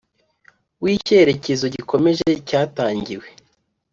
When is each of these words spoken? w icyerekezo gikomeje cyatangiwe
w 0.83 0.85
icyerekezo 0.95 1.65
gikomeje 1.75 2.29
cyatangiwe 2.47 3.27